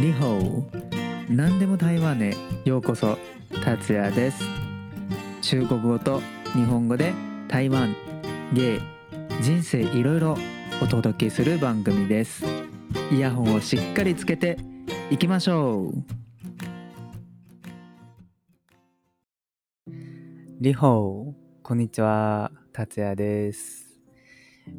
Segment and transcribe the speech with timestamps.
[0.00, 2.34] リホー何でも台湾へ。
[2.64, 3.18] ようこそ
[3.62, 4.42] 達也です。
[5.42, 6.22] 中国語と
[6.54, 7.12] 日本語で
[7.48, 7.94] 台湾。
[8.54, 8.80] 芸。
[9.42, 10.38] 人生いろいろ
[10.82, 12.46] お届けする番組です。
[13.12, 14.56] イヤホンをしっかりつけて
[15.10, 15.92] いきましょう。
[20.60, 24.00] リホーこんにちは達也です。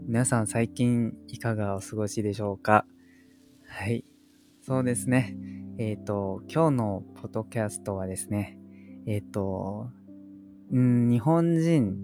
[0.08, 2.86] 皆さん最近いかがお過ごしでしょうか？
[3.68, 4.04] はい。
[4.64, 5.36] そうですね。
[5.80, 8.60] えっ、ー、と、今日のポッドキャストはですね、
[9.08, 9.90] えっ、ー、と、
[10.72, 11.98] ん、日本人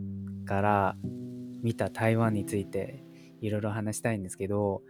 [0.44, 0.96] から
[1.62, 3.04] 見た台湾について
[3.42, 4.82] いろいろ話したいんですけど、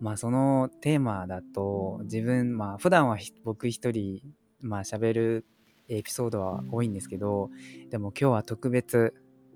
[0.00, 4.20] まあそのテーマだと自分、まあ普段は僕一人、
[4.60, 5.46] まあ喋る
[5.88, 7.50] エピソードは多いんですけど、
[7.90, 9.14] でも今日は特別、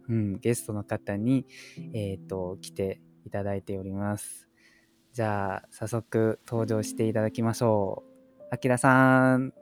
[0.08, 1.46] うん、ゲストの方に、
[1.94, 4.49] えっ、ー、と、来ていただいております。
[5.12, 8.04] じゃあ、早速登場していただきましょ
[8.40, 8.44] う。
[8.52, 9.52] あきらさん。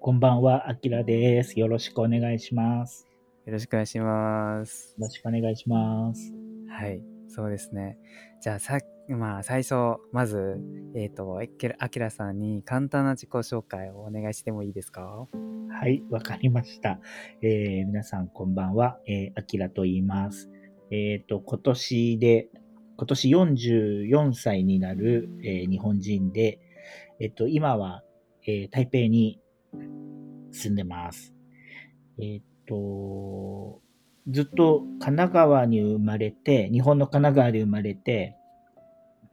[0.00, 1.60] こんばんは、あきらです。
[1.60, 3.06] よろしくお願いします。
[3.44, 4.96] よろしくお願いします。
[4.98, 6.34] よろしくお願いします。
[6.68, 7.96] はい、そうですね。
[8.40, 10.58] じゃあ、さまあ、最初、まず、
[10.96, 11.38] えっ、ー、と、
[11.78, 15.28] あきらさんに簡単な自己紹介をお願いしてもいいですか？
[15.70, 16.98] はい、わかりました。
[17.40, 18.98] えー、皆さん、こんばんは。
[19.06, 20.50] えー、あきらと言います。
[20.90, 22.48] えっ、ー、と、今年で
[22.96, 26.60] 今年44歳になる、えー、日本人で、
[27.20, 28.02] えっと、今は、
[28.46, 29.40] えー、台北に
[30.52, 31.34] 住んでます。
[32.18, 33.80] えっと、
[34.28, 38.36] ずっと神奈川に生まれて、日本の神奈川で生まれて、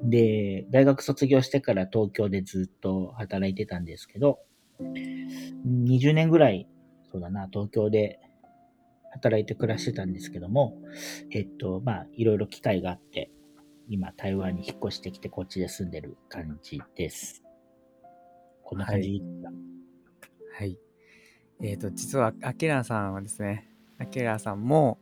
[0.01, 4.39] で、大学卒業してから東京でずっと働いてたんですけど、
[5.65, 6.67] 20年ぐらい、
[7.11, 8.19] そうだな、東京で
[9.13, 10.77] 働いて暮らしてたんですけども、
[11.31, 13.31] えっと、まあ、いろいろ機会があって、
[13.93, 17.43] 今台湾に引っ越してきてこっちで住んでる感じです。
[18.63, 19.21] こんな感じ
[20.57, 20.65] はい。
[20.65, 20.77] はい、
[21.61, 23.69] えっ、ー、と、実は、アキラさんはですね、
[23.99, 24.99] アキラさんも、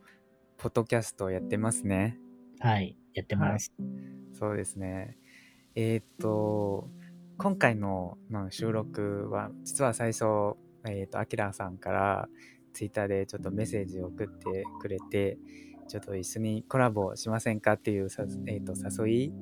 [0.58, 2.18] ポッドキャストをやってますね。
[2.60, 3.72] はい、やってます。
[3.78, 3.88] はい、
[4.38, 5.16] そうですね。
[5.74, 6.90] えっ、ー、と、
[7.38, 8.18] 今回の
[8.50, 10.24] 収録は、実は最初、
[10.84, 12.28] えっ、ー、と、アキラさんから
[12.72, 15.38] ツイッターでちょっとメッセージを送ってくれて、
[15.88, 18.74] ちょっと一緒にコラボしませんかっていうさ、えーと、
[19.04, 19.32] 誘い、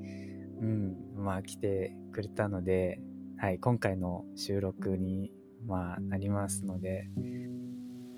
[0.61, 3.01] うん、まあ来てくれたので、
[3.39, 5.33] はい、今回の収録に、
[5.67, 7.09] まあ、なりますので、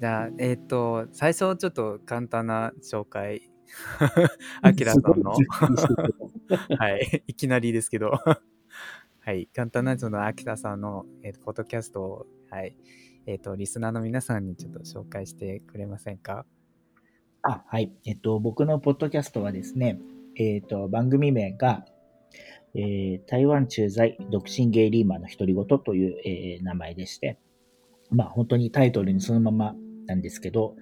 [0.00, 3.52] じゃあ、えっ、ー、と、最初ちょっと簡単な紹介、
[4.62, 5.36] あきらさんの、
[6.76, 8.10] はい、いきなりですけど、
[9.20, 12.76] はい、簡単なその秋田さんの、えーと、ポッドキャストを、はい、
[13.26, 16.44] えっ、ー、と、リスナーの皆さんにちょっと紹介してくれませんか？
[17.42, 17.92] あ、はい。
[18.04, 19.98] えっと、僕のポッドキャストはですね、
[20.36, 21.84] えっと、番組名が、
[22.74, 27.38] えー、台湾駐在独身ゲイリーマンの独り言という、えー、名前でして、
[28.10, 29.74] まあ本当にタイトルにそのまま
[30.06, 30.74] なんですけど、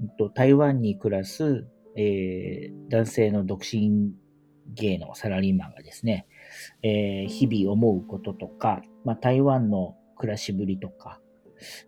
[0.00, 1.66] えっと、台湾に暮らす、
[1.96, 4.12] えー、男性の独身
[4.74, 6.26] ゲイのサラリーマンがですね、
[6.82, 11.20] えー、日々思うこととか、まあ台湾の暮らしぶりとか、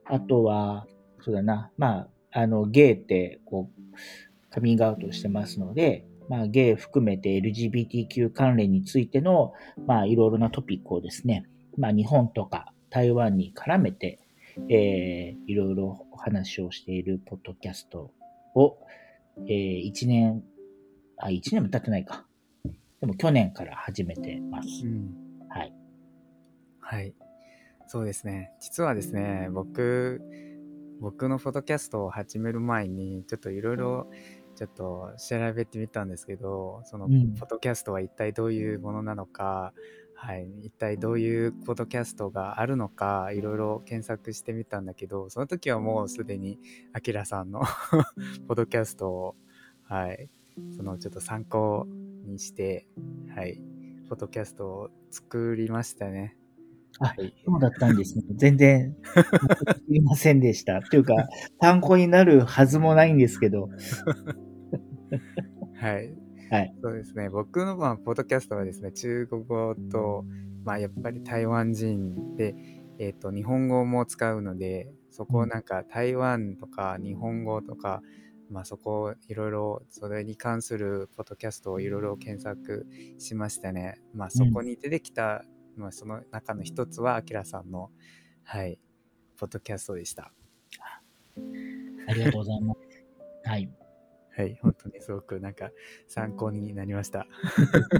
[0.04, 0.86] あとは、
[1.22, 9.53] そうだな、まああの、ゲイって、こう、カミングアウトしてますので、まあ、ゲイ含めて LGBTQ 関連についての、
[9.86, 14.20] まあ、いろいろなトピックをですね、まあ、日本とか台湾に絡めて、
[14.69, 18.12] えー、いろいろお話をしているポッドキャスト
[18.54, 18.78] を、
[19.48, 20.44] えー、1年、
[21.19, 22.26] あ、1年も経ってないか。
[23.00, 24.69] でも去年から始めてます。
[24.84, 25.14] うん、
[25.48, 25.75] はい。
[26.80, 27.14] はい。
[27.92, 28.52] そうですね。
[28.60, 30.22] 実はですね、僕、
[31.00, 34.08] 僕のフォトキャストを始める前に、ちょっといろいろ、
[34.54, 39.72] ちょっと調べてみたんですけど、その、フォトキャストは一体どういうものなのか、
[40.14, 46.60] はい、一体どういうポッドキャストがあるのか、いろいろ検索してみたんだけど、その時はもうすでに、
[46.92, 47.62] アキラさんの
[48.46, 49.36] ポッドキャストを、
[49.82, 50.30] はい、
[50.76, 51.88] そのちょっと参考
[52.24, 52.86] にして、
[53.34, 53.60] はい、
[54.08, 56.36] ポッドキャストを作りましたね。
[57.00, 58.24] あ、そうだったんですね。
[58.36, 60.82] 全然、すみませんでした。
[60.82, 61.28] というか、
[61.60, 63.70] 参考になるはずもないんですけど。
[65.74, 66.14] はい。
[66.50, 66.74] はい。
[66.82, 67.30] そうですね。
[67.30, 70.24] 僕の、まあ、ポッドキャストはですね、中国語と、
[70.64, 72.54] まあ、やっぱり台湾人で、
[72.98, 78.03] えっ、ー、と、日本語も使うので、そこをなんか台湾とか日本語とか、
[78.50, 82.86] まあそこをいろいろそれに関するポッドキャストをいろいろ検索
[83.18, 84.00] しましたね。
[84.14, 85.44] まあそこに出てきた
[85.76, 87.90] まあ、その中の一つは、あきらさんの、
[88.44, 88.78] はい、
[89.38, 90.32] ポッドキャストでした。
[92.08, 92.80] ありがとうございます。
[93.48, 93.70] はい。
[94.36, 95.70] はい、本当にすごくなんか
[96.08, 97.26] 参考になりました。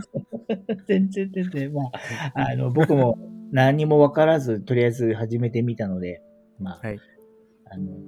[0.87, 1.83] 全然全然、ま
[2.35, 3.19] あ、あの、僕も
[3.53, 6.23] 何にもわからず、とりあえず始めてみたので、
[6.59, 6.99] まあ、はい。
[7.67, 7.99] あの、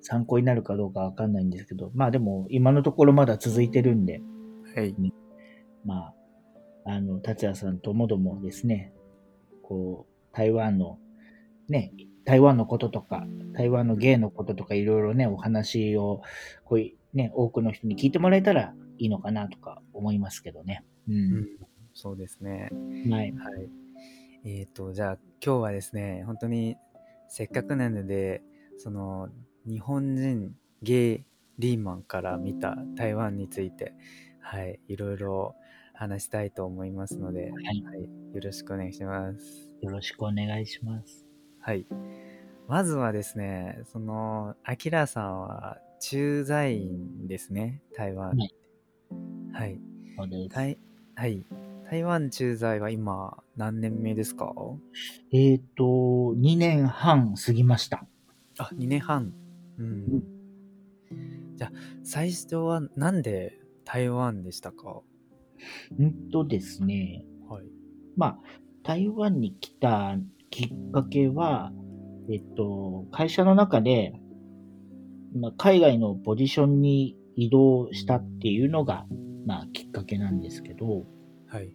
[0.00, 4.20] 参考になるかどうかわかんないんですけど、まあでも、今のところまだ続いてるんで、
[4.74, 4.94] はい。
[5.84, 6.14] まあ、
[6.84, 8.92] あの、達也さんともどもですね、
[9.62, 10.98] こう、台湾の、
[11.68, 11.92] ね、
[12.24, 16.22] 台湾のこととか、台湾の芸のこととかいろいろね、お話を、
[16.64, 20.84] こうね、多くの人に聞いてもらえたらいいのかなとか思いますけどね。
[21.08, 21.12] う。
[21.12, 21.46] うんん。
[21.94, 22.70] そうですね。
[23.10, 23.32] はい。
[23.32, 23.70] はい。
[24.44, 26.76] えっ、と、じゃあ今日はですね、本当に
[27.28, 28.42] せっかくなので、
[28.76, 29.28] その
[29.66, 31.24] 日本人ゲイ
[31.58, 33.94] リーマンから見た台湾について、
[34.40, 35.54] はい、いろいろ
[35.94, 37.84] 話したいと思いますので、はい
[38.34, 39.70] よろしくお願いします。
[39.80, 41.24] よろしくお願いします。
[41.60, 41.86] はい。
[42.68, 48.30] まずはですね、その、アキラさんは駐在員ですね、台湾。
[48.30, 48.54] はい。
[49.52, 49.78] はい。
[50.48, 50.78] 台
[51.14, 51.44] はい。
[51.88, 54.52] 台湾駐在は今何年目ですか？
[55.32, 58.04] えっ、と、2年半過ぎました。
[58.58, 59.32] あ、2年半。
[59.78, 60.24] うん。
[61.56, 65.02] じゃあ、最初はなんで台湾でしたか？
[66.02, 67.64] んとですね、はい。
[68.16, 68.38] まあ、
[68.82, 70.16] 台湾に来た
[70.50, 71.72] きっかけは、
[72.30, 74.14] えっと、会社の中で、
[75.34, 79.06] まあ、海外のポジションに移動したっていうのが、
[79.46, 81.04] まあ、きっかけなんですけど、
[81.48, 81.74] はい。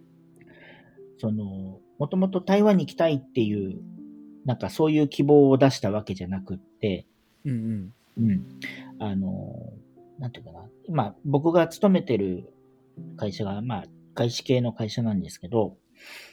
[1.18, 3.80] その、もともと台湾に行きたいっていう、
[4.46, 7.06] なんかそういう希望を出したわけじゃなくって、
[7.44, 8.26] うんうん。
[8.26, 8.46] うん。
[8.98, 9.72] あの、
[10.18, 10.64] なんていうかな。
[10.88, 12.52] 今、僕が勤めてる
[13.16, 15.76] 会社が、まあ、外資系の会社なんですけど、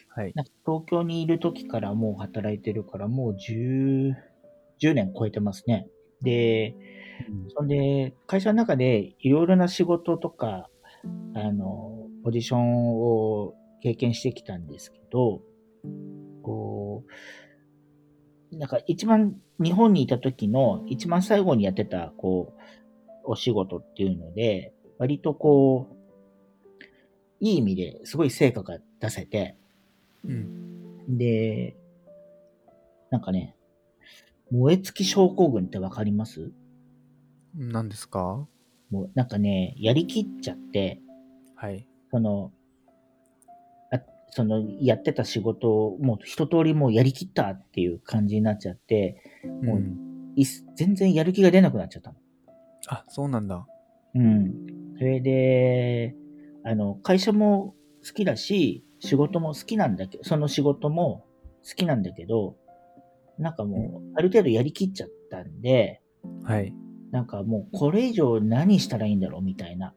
[0.10, 0.32] はい。
[0.36, 4.16] なんか東京にいる時からもう働いてるから、もう10、
[4.80, 5.88] 10年超えてますね。
[6.22, 6.76] で、
[7.56, 10.70] そんで、会社の中でいろいろな仕事とか、
[11.36, 15.42] あの、ポジションを経験してきたんですけど、
[16.42, 17.04] こ
[18.52, 22.54] う、なんか一番日本にいた時の一番最後にやってた、こ
[23.26, 25.97] う、お仕事っていうので、割とこう、
[27.40, 29.56] いい意味ですごい成果が出せて、
[30.26, 31.18] うん。
[31.18, 31.76] で、
[33.10, 33.56] なんかね、
[34.52, 36.52] 燃え尽き症候群ってわかります？
[37.56, 38.48] 何ですか？
[38.90, 41.02] もうなんかね、やりきっちゃって、
[41.56, 41.88] はい。
[42.12, 42.52] その、
[43.92, 44.00] あ
[44.30, 49.22] その、やってた仕事をもう一通りもうやりきったっていう感じになっちゃって、
[49.64, 50.34] もううん。
[50.36, 52.18] いっ全然やる気が出なくなっちゃったの。
[52.88, 53.66] あ、そうなんだ。
[54.16, 54.54] うん。
[54.98, 56.16] それで、
[56.68, 57.76] あの、会社も
[58.06, 61.26] 好きだし、仕事も好きなんだけど、その仕事も
[61.66, 62.58] 好きなんだけど、
[63.40, 66.02] なんかもう、ある程度やりきっちゃったんで、
[66.44, 66.74] はい。
[67.12, 69.94] なんかもうこれ以上何したらいいんだろうみたいな、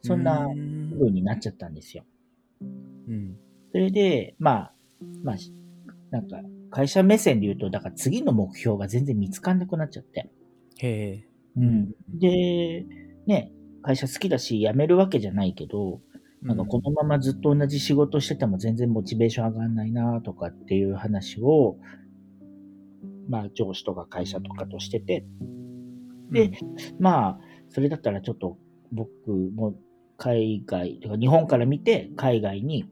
[0.00, 2.04] そんなうん風になっちゃったんですよ。
[2.62, 2.64] う
[3.12, 3.36] ん。
[3.70, 4.72] それで、まあ、
[5.22, 5.36] まあ、
[6.10, 6.40] なんか、
[6.70, 10.30] 会社目線で言うと、だから次の目標が全然見つかんなくなっちゃって。
[10.78, 11.28] へえ。
[11.58, 11.90] うん。
[12.18, 12.86] で、
[13.26, 13.52] ね、
[13.84, 16.00] 会社好きだし、辞めるわけじゃないけど、
[16.42, 16.56] なん。
[16.56, 21.76] かこのままずっと同じ仕事してても全然モチベーション上がんないなとかっていう話を、
[23.28, 25.26] まあ上司とか会社とかとしてて、
[26.30, 26.50] で、
[26.98, 27.38] まあ、
[27.68, 28.56] それだったらちょっと
[28.90, 29.74] 僕も
[30.16, 32.86] 海外、とか日本から見て海外に、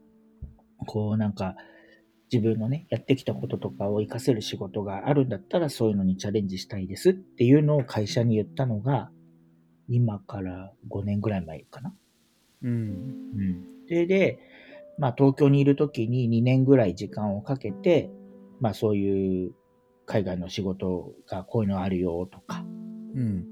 [0.87, 1.56] こうなんか
[2.31, 9.11] 自分のね、やってきたこととかを活かせる仕事があるんだったらそういうのにチャレンジしたいですっていうのを会社に言ったのが、
[9.93, 11.94] 今から5年ぐらい前かな。
[12.63, 12.70] うん。
[12.70, 13.65] うん。
[13.87, 14.39] それで、
[14.99, 18.11] まあ東京にいる時に2年ぐらい時間をかけて、
[18.61, 19.53] まあそういう
[20.06, 22.65] 海外の仕事がこういうのあるよとか、
[23.15, 23.44] うん。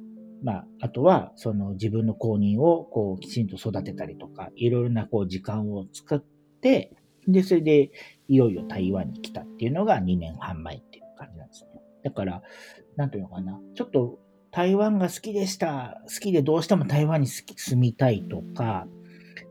[0.42, 6.24] まあ、あとは、その自分の公認をこうきちんと育てたりとか、いろいろなこう時間を使っ
[6.62, 6.92] て、
[7.28, 7.90] で、それで
[8.28, 11.82] いよいよ台湾に来たっていうのが2年半前っていう感じなんですね。
[12.02, 12.42] だから、
[12.96, 14.18] なんていうのかな、ちょっと
[14.52, 18.86] 台湾が好きでした、好きでどうしても台湾に好き住みたいとか、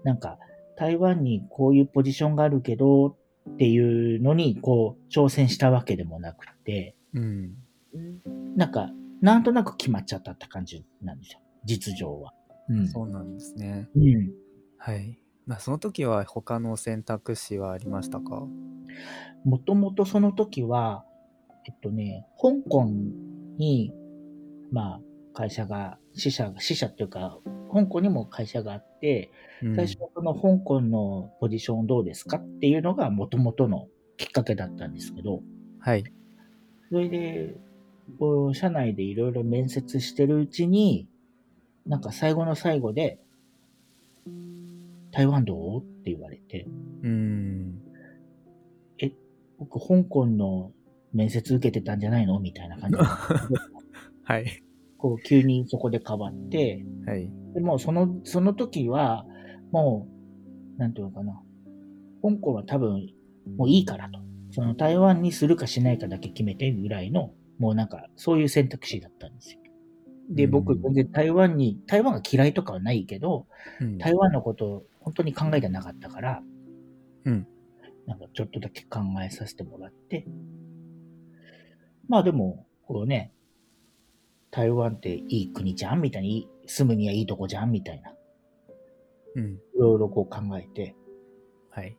[0.04, 0.38] なんか
[0.76, 3.16] 台湾にこういうポジションがあるけどっ
[3.58, 7.56] ていうのにこう挑戦したわけでもなくて、うん。
[8.56, 8.92] なんか、
[9.22, 11.40] なんとなく決まっちゃったって感じなんですよ。
[11.66, 12.34] 実情は。
[12.70, 12.88] うん。
[12.88, 13.90] そうなんですね。
[13.96, 14.32] うん。
[14.78, 15.20] はい。
[15.46, 18.48] まあ、その時は他の選択肢はありましたか？
[19.44, 21.04] もともとその時は、
[21.68, 22.86] えっとね、香港
[23.58, 23.92] に、
[24.72, 25.02] まあ、
[25.34, 27.40] 会社が、支社、支社っていうか、
[27.72, 35.42] 香港にも会社があって、うん最初はその香港のポジションどうですかっていうのがもともとのきっかけだったんですけど、
[35.80, 36.04] はい。
[36.90, 37.56] それで、
[38.20, 41.08] こう、社内でいろいろ面接してるうちに、
[41.86, 43.20] なんか最後の最後で、
[45.12, 45.82] 台湾どう？
[45.82, 46.66] って言われて、
[47.04, 47.82] うん。
[49.60, 50.72] 僕、香港の
[51.14, 52.40] 面接受けてたんじゃないの？
[52.40, 53.04] みたいな感じで
[54.30, 54.64] はい。
[55.00, 57.32] こう、急にそこで変わって、はい。
[57.56, 59.26] でもその、その時は、
[59.72, 60.08] も
[60.78, 61.42] う、なんていうのかな。
[62.22, 63.08] 香港は多分、
[63.58, 64.20] もういいからと。
[64.52, 69.60] その台湾にするかしないかだけ決めてぐらいの、もうなんか、そういう選択肢だったんですよ。
[70.30, 73.48] で、僕、うん全然台湾に、台湾が嫌いとかはないけど、
[73.82, 76.44] うん台湾のことを本当に考えてなかったから、
[77.26, 77.48] うん。
[78.06, 80.28] なんかちょっとだけ考えさせてもらって、
[82.08, 83.34] まあでも、こうね、
[84.60, 88.14] 台湾っていい国じゃんみたいに、住むにはいいとこじゃんみたいな、い
[89.36, 89.60] うん。
[89.78, 90.98] ろいろこう考えて、
[91.70, 91.98] はい。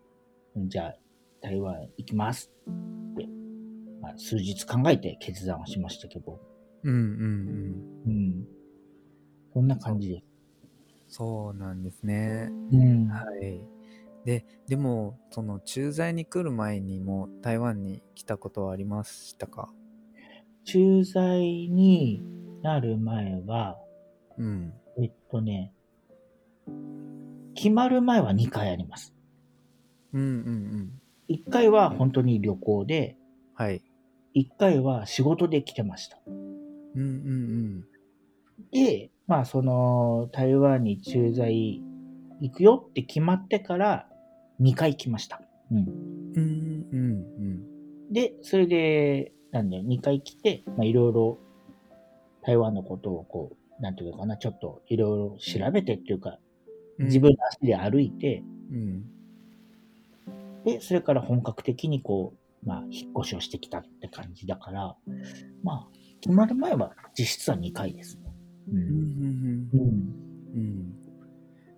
[0.56, 0.96] うんじゃあ
[1.40, 3.26] 台湾行きますって、
[4.02, 6.38] まあ、数日考えて決断をしましたけど、
[6.82, 8.06] うんうんうん。
[8.06, 8.46] うん。
[9.54, 10.22] そんな感じで。
[11.08, 12.50] そうなんですね。
[12.72, 13.06] うん。
[13.06, 13.64] はい。
[14.26, 19.72] で、でも、その駐在に来る前にも台湾に来たことはありましたか？
[20.64, 22.22] 駐在に
[22.62, 23.78] なる前は、
[24.38, 24.72] うん。
[24.98, 25.72] えっとね、
[27.54, 29.14] 決まる前は2回あります。
[30.12, 30.90] うんうんうん。
[31.28, 33.16] 1回は本当に旅行で、
[33.54, 33.82] はい。
[34.34, 36.18] 1回は仕事で来てました。
[36.26, 36.30] う
[36.98, 37.84] んうん
[38.72, 41.82] で、まあその台湾に駐在
[42.40, 44.06] 行くよって決まってから
[44.60, 45.40] 2回来ました。
[45.70, 45.78] うん。
[45.78, 46.86] うん。
[46.92, 46.96] うんう
[47.56, 51.38] んで、それで、なんだよ、2回来て、まあいろいろ
[52.42, 56.38] 台湾のことをこう、なんていうのかな、ちょっといろいろ調べてっていうか、
[56.98, 57.06] うん。
[57.06, 59.04] 自分の足で歩いて、うん。
[60.64, 64.96] で、それから本格的にこう、まあ、引っ越しをしてきたって感じだから、
[65.62, 65.88] まあ、
[66.20, 68.34] 決まる前は実質は2回ですね。
[68.68, 68.70] う。
[68.72, 69.90] うんうんんうん。
[70.54, 70.92] うん。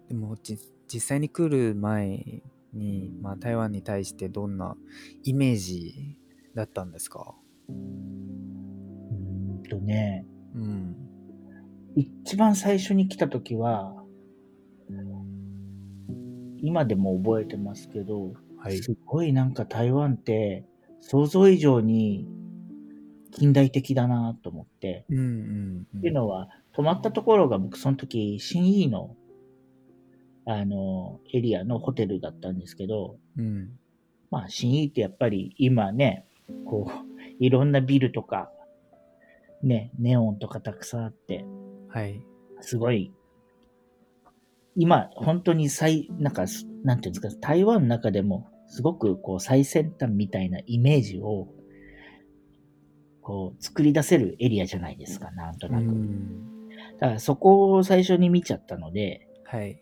[0.08, 0.58] でも、じ
[0.92, 2.42] 実際に来る前
[2.72, 4.76] に、まあ、台湾に対してどんな
[5.22, 6.18] イメージ
[6.54, 7.34] だったんですか？
[7.68, 7.74] うー
[9.60, 10.96] んとね、うん。
[11.94, 14.02] 一番最初に来た時は、
[16.62, 18.78] 今でも覚えてますけど、はい。
[18.78, 20.64] すごいなんか台湾って
[21.00, 22.28] 想像以上に
[23.32, 25.98] 近代的だなと思って、うんうんうん。
[25.98, 29.16] っていうのは、泊まったところが僕その時、新イの、
[30.46, 33.70] あの、エリアのホテルだったんですけど、うん。
[34.30, 36.26] まあ、新イってやっぱり今ね、
[36.64, 38.50] こう、いろんなビルとか、
[39.62, 41.44] ね、ネオンとかたくさんあって、
[41.88, 42.24] はい。
[42.60, 43.12] すごい、
[44.76, 51.48] 今、本当に最、なんか、すなんていうんですか、台湾の中でも、すごくこう、最先端みたいなイメージを、
[53.20, 55.84] こう、作り出せるエリアじゃないですか、なんとうなく。
[55.84, 56.68] ん。
[56.98, 59.80] だからそこを最初に見ちゃったので、はい。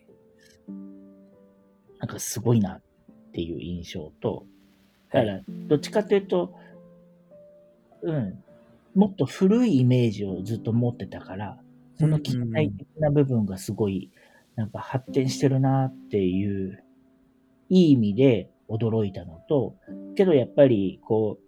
[1.99, 2.81] なんかすごいなっ
[3.31, 4.45] ていう印象と、
[5.11, 6.53] だから、どっちかというと、
[8.01, 8.43] うん、
[8.95, 11.59] もっと古いイメージをずっと持ってたから、
[11.99, 14.11] その近代的な部分がすごい、
[14.55, 16.83] なんか発展してるなっていう、
[17.69, 19.75] いい意味で驚いたのと、
[20.15, 21.39] けどやっぱり、こ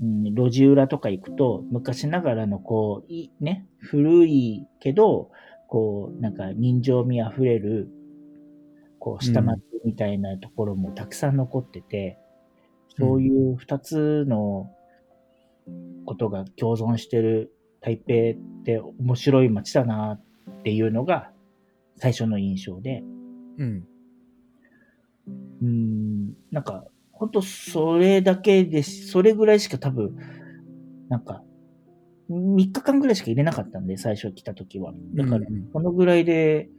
[0.00, 5.30] う、うん、路地裏とか行くと、昔ながらのこう、いね、古いけど、
[5.68, 7.88] こう、なんか人情味あふれる、
[8.98, 12.18] こう、下町みたいなところもたくさん残ってて、
[12.98, 14.70] そういう二つの
[16.06, 21.30] ことが共存してる台北って面白い街だなっていうのが
[21.96, 23.02] 最初の印象で、
[23.58, 23.84] うん。
[25.62, 30.16] うーん、なんか、ほんとそれだけです、それぐらいしか多分、
[31.08, 31.42] なんか、
[32.30, 34.94] 3日間ぐらいしか入れなかったんで、最初来た時は。
[35.14, 36.70] だからこのぐらいで、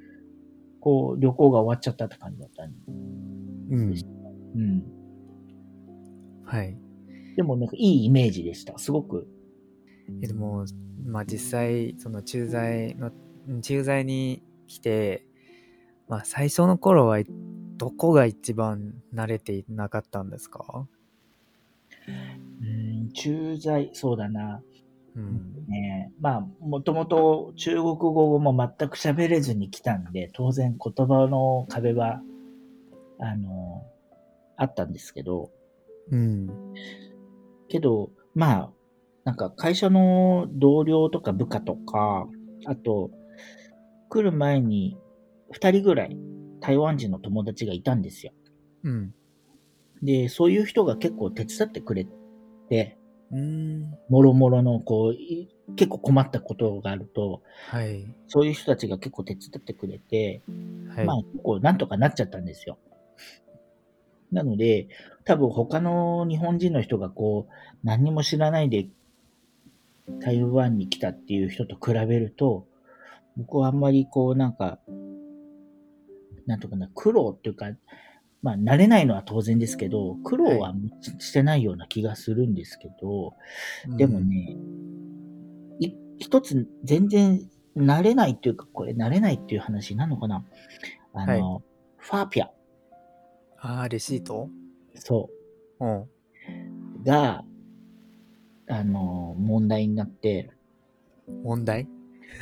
[0.80, 2.78] こう、旅行が終わっちゃったって感じだったんで。
[2.88, 3.94] うん。
[4.56, 4.84] うん。
[6.46, 6.78] はい。
[7.36, 8.78] でもなんかいいイメージでした。
[8.78, 9.28] すごく。
[10.22, 10.66] えでも、
[11.06, 13.12] まあ実際、その駐在の、
[13.62, 15.26] 駐在に来て、
[16.08, 17.20] まあ最初の頃は
[17.78, 20.88] どこが一番慣れていなかったんですか？
[22.62, 24.62] うん、駐在、そうだな。
[25.16, 25.66] うん。
[25.68, 32.22] ねまあ、もともと中国語も全く喋れずに来たんで、当然言葉の壁は、
[33.20, 33.84] あの、
[34.58, 35.50] あったんですけど、
[36.12, 36.48] うん。
[37.72, 38.72] けど、まあ、
[39.24, 42.28] なんか会社の同僚とか部下とか、
[42.66, 43.12] あと、
[44.10, 44.98] 来る前に
[45.52, 46.18] 二人ぐらい
[46.60, 48.34] 台湾人の友達がいたんですよ。
[48.84, 49.14] うん。
[50.04, 52.06] で、そういう人が結構手伝ってくれ
[52.70, 52.98] て、
[53.32, 53.92] うん。
[54.10, 55.48] もろもろの、こう、い
[55.78, 58.14] 結構困ったことがあると、はい。
[58.28, 60.42] そういう人たちが結構手伝ってくれて、
[60.94, 61.06] はい。
[61.06, 62.78] まあ結構なんとかなっちゃったんですよ。
[64.32, 64.88] なので、
[65.26, 68.90] 多分他の日本人の人がこう、何にも知らないで
[70.20, 72.68] 台湾に来たっていう人と比べると、
[73.38, 74.80] 僕はあんまりこうなんか、
[76.48, 77.68] なんとかな、苦労っていうか、
[78.42, 80.74] まあ慣れないのは当然ですけど、苦労は
[81.20, 83.34] してないような気がするんですけど、
[83.96, 84.58] でもね、
[85.80, 90.44] い一つ全然慣れないっていうか、これ慣れないっていう話なのかな。
[91.14, 91.64] あの、はい。
[91.98, 92.52] ファーピア、
[93.60, 94.50] ああ、レシート？
[94.96, 95.30] そ
[95.80, 96.10] うん。
[96.96, 97.44] う、が、
[98.68, 100.52] あの、問題になって、
[101.44, 101.88] 問題？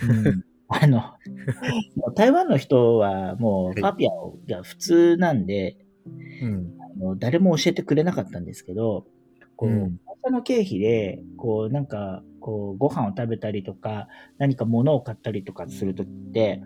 [0.01, 1.01] うんあの、
[2.15, 4.11] 台湾の人はもうはいファーピア
[4.57, 5.77] が普通なんで、
[6.41, 6.75] うん。
[6.79, 9.05] あの誰も教えてくれなかったんですけど、
[9.55, 16.61] こう、うん会社の経費で、こう、なんか、こう、ご飯を食べたりとか、何か物を買ったりとかするときって、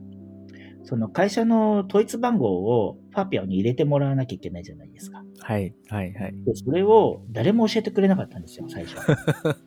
[0.83, 2.49] その会社の統一番号
[2.85, 5.22] をファーピアに入れてもらわなきゃいけないじゃないですか。
[5.43, 6.33] はい、はい、はい。
[6.45, 8.95] で、それを誰も教えてくれなかったんですよ、最初。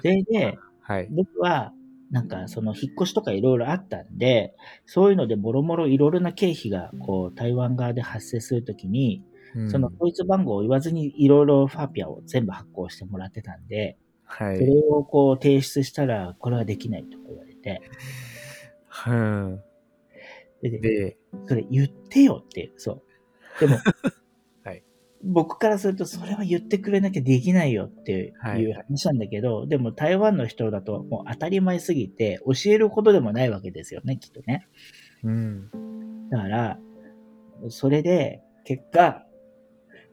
[0.00, 1.08] それで、はい。
[1.10, 1.74] 僕は、
[2.10, 4.54] なんか、その、引っ越しとかいろいろあったんで、
[4.86, 9.22] そういうので、もろもろいろいろな経費が、こう、台湾側で発生するときに、
[9.54, 14.58] うんその統一番号を言わずにいろいろファーピアを全部発行してもらってたんで、はい。
[14.58, 17.80] それをこう提出したら、これはできないとか言われて、
[19.06, 19.62] うん。
[20.62, 23.02] で、それ言ってよって、そう。
[23.60, 23.76] でも、
[24.64, 24.82] はい
[25.24, 34.68] 僕からするとそれは言ってくれなきゃできないよってはいいう話なんだけど、でも台湾の人だともう当たり前すぎて教えることでもないわけですよね、きっとね。
[35.24, 35.70] うん。
[36.30, 36.78] だから、
[37.68, 39.24] それで、結果、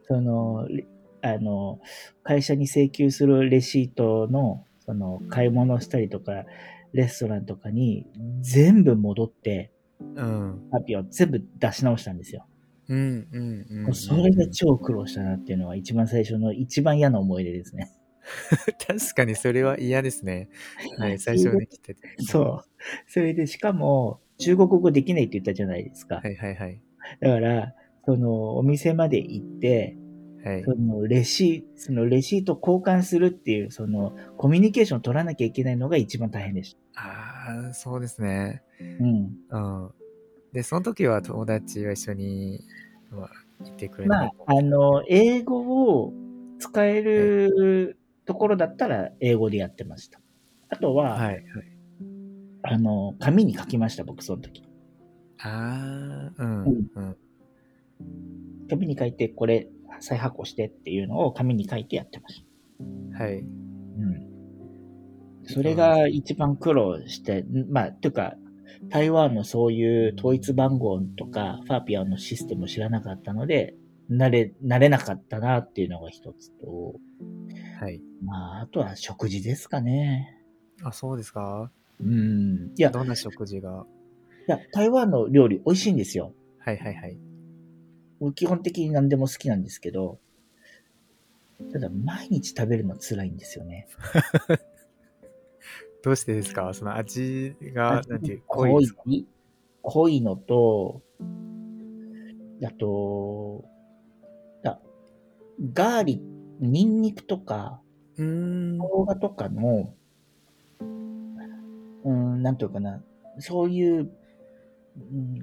[0.04, 0.86] その、レ
[1.22, 1.80] あの、
[2.24, 6.46] 会社に請求するレシートの、その、買い物したりとか、
[6.92, 8.06] レストランとかに
[8.42, 10.70] 全部戻って、うん。
[10.72, 12.46] ハッピーを全部出し直したんですよ。
[12.90, 13.94] うん、うん、うん。
[13.94, 17.92] それで超苦労したなっていうのは一番最初の一番嫌な思い出ですね。
[18.88, 20.50] 確かにそれは嫌ですね。
[20.98, 22.02] はい、最初に来てて。
[22.20, 22.64] そう。
[23.08, 26.16] それでしかも、中国語できないって言ったじゃないですか。
[26.16, 26.82] はい、はい、はい。
[27.20, 29.98] だから、その、お店まで行って、
[30.44, 30.72] はいそ。
[30.76, 38.62] のレシート、そのレシート交換するっていう、そのコミュニケーションを取らなきゃいけないのが一番大変でしああ、そうですね。
[39.50, 39.58] た。
[39.58, 39.84] うん。
[39.84, 39.92] うん。
[40.54, 42.64] で、その時は友達は一緒に、
[43.12, 43.30] まあ、
[43.66, 46.14] いてくれなまああの、英語を
[46.60, 50.20] 使えるところだったら英語でやってました。
[50.70, 51.44] あとは、はい、はい。
[52.64, 54.64] あの、紙に書きました、僕、その時。
[55.40, 57.18] ああ、うん、うん。
[58.70, 59.68] 紙に書いて、これ、
[60.00, 62.44] 再発行してっていうのを紙に書いてやってまし
[63.12, 63.24] た。
[63.24, 63.40] はい。
[63.40, 64.34] うん。
[65.46, 68.36] それが一番苦労して、まあ、というか、
[68.90, 73.76] 台湾のそういう統一番号とか、ファーピアのシステムを知らなかったので、
[74.12, 76.96] 慣れ、慣れなかったなっていうのが一つと、
[77.80, 78.02] はい。
[78.24, 80.40] まあ、あとは食事ですかね。
[80.84, 81.72] あ、そうですか？
[82.00, 82.72] うん。
[82.78, 83.86] いや、いどんな食事が？
[84.48, 86.34] や、台湾の料理美味しいんですよ。
[86.60, 87.18] はい、はい、はい。
[88.20, 90.20] 僕基本的に何でも好きなんですけど、
[91.72, 93.88] ただ毎日食べるの辛いんですよね。
[96.04, 96.74] どうしてですか？
[96.74, 98.88] その味が、なんていう、濃濃い
[99.82, 101.02] 濃いのと、
[102.64, 103.64] あと、
[104.66, 104.80] あ
[105.74, 106.24] ガーリック、
[106.60, 107.82] ニンニクとか、
[108.18, 108.78] うーん。
[108.78, 109.94] 生姜とかの、
[110.80, 110.86] う
[112.12, 113.02] ん、なんというかな、
[113.40, 114.12] そういう、
[114.98, 115.40] うん、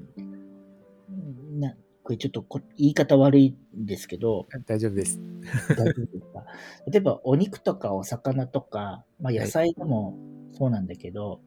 [1.59, 5.18] な、これちょっとこ言い方悪いんですけど、大丈夫です。
[5.77, 6.44] 大丈夫ですか？
[6.90, 10.18] 例えばお肉とかお魚とか、まあ野菜でも
[10.52, 11.40] そうなんだけど、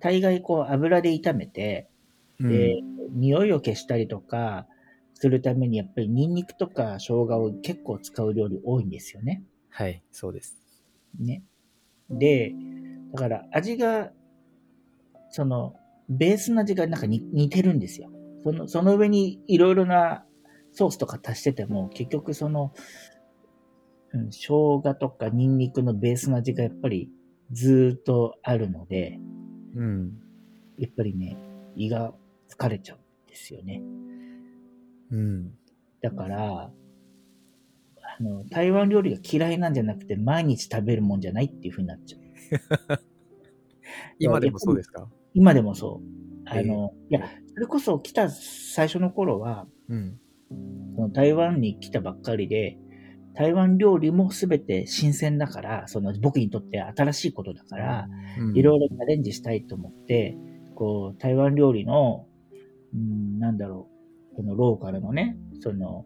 [0.00, 1.88] 大概こう油で炒めて、
[2.40, 2.76] うんで、
[3.12, 4.66] 匂いを消したりとか
[5.14, 9.44] するためにやっぱりニンニクとか生姜を結構使う料理多いんですよね。
[9.70, 10.56] はい、そうです。
[11.18, 11.42] ね。
[12.10, 12.52] で、
[13.12, 14.10] だから味が、
[15.30, 15.74] その、
[16.08, 18.10] ベースの味がなんかに似てるんですよ。
[18.42, 20.24] その、その上にいろいろな
[20.72, 22.72] ソースとか足してても、結局その、
[24.12, 24.38] うん、生
[24.82, 27.10] 姜とかニンニクのベースの味がやっぱり
[27.52, 29.18] ずーっとあるので、
[29.74, 30.12] うん。
[30.78, 31.36] やっぱりね、
[31.76, 32.12] 胃が
[32.48, 33.82] 疲れちゃうんですよね。
[35.10, 35.52] うん。
[36.02, 36.70] だから、
[38.16, 42.20] あの、台湾料理が嫌いなんじゃなくて、毎日食べるもんじゃないっていう風になっちゃう。
[44.18, 45.08] 今でもそうですか？
[45.34, 46.48] 今でもそう。
[46.48, 50.20] あの、えいや、それこそ来た最初の頃は、うん。
[50.94, 52.78] その台湾に来たばっかりで、
[53.34, 60.36] 台湾料理もすべて新鮮だから、その僕にとって新しいことだから、うんいろいろチャレンジしたいと思って、
[60.74, 62.26] こう、台湾料理の、
[62.92, 63.88] うん、なんだろ
[64.32, 66.04] う、このローカルのね、その、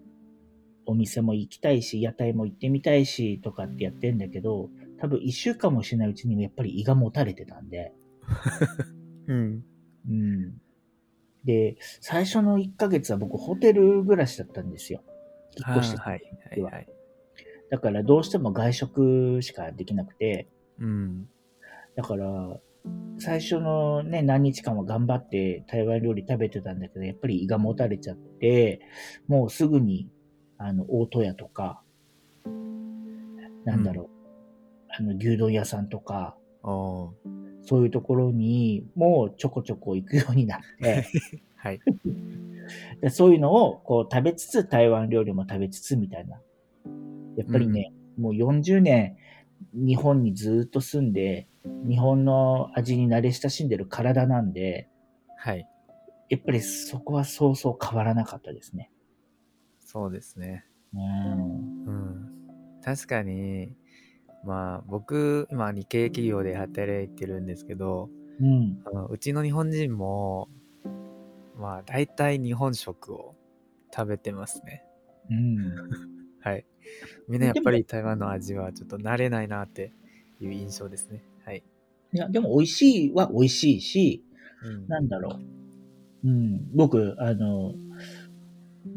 [0.87, 7.93] お店も行きたいし、屋台も行ってみたいし、とかってやってんだけど、多分一週間もしないうちにやっぱり胃がもたれてたんで、
[9.29, 9.65] うん。
[10.09, 10.55] うん。
[11.45, 15.03] で、最初の1ヶ月は僕ホテル暮らしだったんですよ。
[15.57, 15.99] 引っ越して。
[15.99, 16.23] はい。
[16.51, 16.63] はい。
[16.63, 16.89] はい。
[17.71, 21.27] だからどうしても外食しかできなくて、うん。
[21.97, 22.61] だから、
[23.19, 28.81] 最初のね、何日間は頑張って台湾料理食べてたんだけど、やっぱり胃がもたれちゃって、
[29.27, 30.09] もうすぐに、
[30.57, 31.83] あの、大戸屋とか、
[33.65, 34.09] なんだろう、
[34.99, 41.07] あの、牛丼屋さんとか、そういうところにもうちょこちょこ行くようになって、
[41.57, 41.81] はい。
[43.01, 46.41] でそういうのをこう食べつつ、台湾料理も食べつつみたいな。
[47.39, 49.17] やっぱりね、もう40年
[49.73, 51.49] 日本にずっと住んで、
[51.89, 54.89] 日本の味に慣れ親しんでる体なんで、
[55.37, 55.69] はい。
[56.29, 58.91] やっぱりそこはそうそう変わらなかったですね。
[59.79, 60.65] そうですね。
[60.93, 61.85] うん。
[61.87, 62.83] うん。
[62.83, 63.73] 確かに、
[64.45, 68.83] まあ、僕、今、日系企業で働いてるんですけど、うん。
[68.85, 70.49] あのうちの日本人も、
[71.57, 73.37] まあ、大体日本食を
[73.95, 74.85] 食べてますね。
[75.31, 76.18] うん。
[76.41, 76.67] はい。
[77.29, 79.93] みんなやっぱり台湾の味はちょっと慣れないなって
[80.41, 81.23] いう印象ですね。
[81.45, 81.63] はい。
[82.13, 84.25] いや、でも美味しいは美味しいし、
[84.63, 84.89] うん。
[84.89, 85.39] なんだろ
[86.25, 86.29] う。
[86.29, 86.71] うん。
[86.75, 87.75] 僕、あの、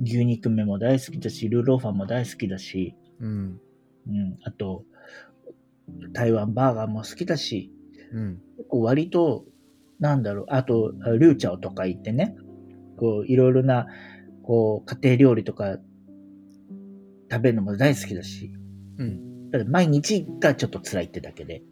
[0.04, 3.60] 牛肉目も大好きだし、ルーローファンも大好きだし、うん。
[4.08, 4.38] うん。
[4.44, 4.86] あと、
[6.14, 7.72] 台湾バーガーも好きだし、
[8.14, 8.42] うん。
[8.58, 9.46] 結構割と、
[10.00, 12.36] なんだろう、あと、ルーチャオとか行ってね、
[12.98, 13.88] こう、いろいろな、
[14.44, 15.78] こう、家庭料理とか、
[17.32, 18.52] 食べるのも大好きだし、
[18.98, 19.50] うん。
[19.52, 21.64] ただ毎日がちょっと辛いってだけで、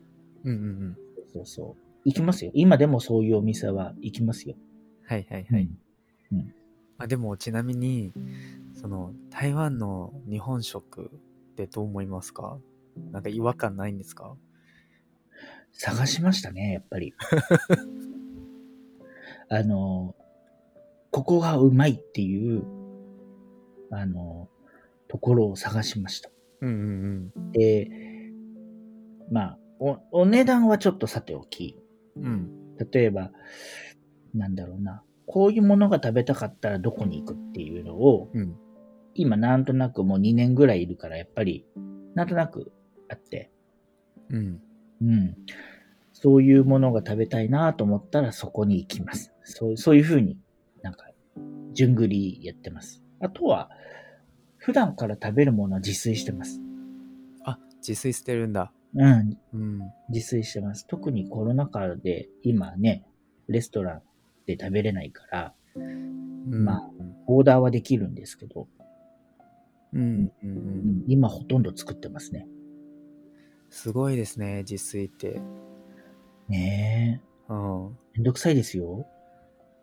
[0.46, 0.56] うん。
[0.56, 0.62] うん。
[0.62, 0.98] うん。
[1.34, 1.84] そうそう。
[2.06, 2.52] 行きますよ。
[2.54, 4.56] 今でもそういうお店は行きますよ。
[5.06, 5.70] はいはいはい。
[6.32, 6.54] うん
[7.02, 8.12] あでも、ちなみに、
[8.74, 11.10] その、台湾の日本食
[11.54, 12.60] ってどう思いますか？
[13.14, 14.36] なんか違和感ないんですか？
[15.72, 17.14] 探しましたね、やっぱり。
[19.48, 20.14] あの、
[21.12, 22.66] ここがうまいっていう、
[23.92, 24.50] あの、
[25.10, 26.30] ところを探しました。
[26.62, 27.90] うんうんで、
[29.32, 31.78] まあ、お、お値段はちょっとさておき、
[32.16, 32.26] うん。
[32.26, 32.78] うん。
[32.92, 33.32] 例えば、
[34.34, 38.56] なんだろうな、こういうものが食べたかったらどこに行くっていうのを、うん。
[39.16, 41.66] 今なんとなくもう2年ぐらいいるから、やっぱり、
[42.16, 42.72] なんとなく
[43.10, 43.52] あって、
[44.30, 44.62] うん。
[45.02, 45.36] うん。
[46.14, 49.34] そういうものが食べたいなと思ったらそこに行きます。
[49.44, 50.38] そうそういうふうに
[50.84, 51.06] なんか、
[51.74, 53.04] 順繰りやってます。
[53.22, 53.70] あとは、
[54.70, 56.62] 普段から食べるものは自炊してます。
[57.44, 58.72] あ、自炊してるんだ。
[58.94, 59.80] うん、うん。
[60.10, 60.86] 自炊してます。
[60.86, 63.04] 特にコロナ禍で今ね、
[63.48, 64.02] レストラン
[64.46, 66.90] で食べれないから、うんまあ
[67.26, 68.68] オーダーはできるんですけど、
[69.94, 70.32] うん。
[70.44, 71.04] うん。
[71.08, 72.48] 今ほとんど作ってますね。
[73.72, 75.42] すごいですね、自炊って。
[76.48, 77.58] ねうん。
[77.58, 78.18] え。
[78.18, 79.08] めんどくさいですよ。